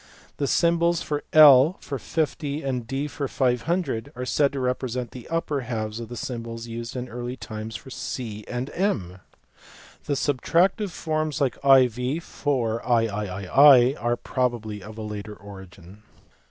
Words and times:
The 0.37 0.47
symbols 0.47 1.03
JL 1.03 1.79
for 1.79 1.99
50 1.99 2.63
and 2.63 2.87
D 2.87 3.07
for 3.07 3.27
500 3.27 4.11
are 4.15 4.25
said 4.25 4.51
to 4.53 4.59
represent 4.59 5.11
the 5.11 5.27
upper 5.27 5.61
jhalves 5.61 5.99
of 5.99 6.09
the 6.09 6.17
symbols 6.17 6.65
used 6.65 6.95
in 6.95 7.07
early 7.07 7.37
times 7.37 7.75
for 7.75 7.91
c 7.91 8.43
and 8.47 8.71
M. 8.73 9.19
The 10.05 10.13
Isubtractive 10.15 10.89
forms 10.89 11.39
like 11.39 11.55
iv 11.63 12.23
for 12.23 12.81
mi 12.83 13.93
are 13.95 14.17
probably 14.17 14.81
of 14.81 14.97
a 14.97 15.03
later 15.03 15.35
origin. 15.35 16.01